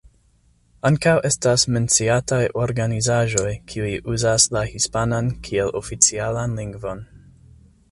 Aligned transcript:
Ankaŭ 0.89 1.11
estas 1.29 1.65
menciataj 1.75 2.39
organizaĵoj 2.61 3.53
kiuj 3.73 3.93
uzas 4.15 4.49
la 4.57 4.65
hispanan 4.73 5.33
kiel 5.49 5.73
oficialan 5.83 6.61
lingvon. 6.65 7.07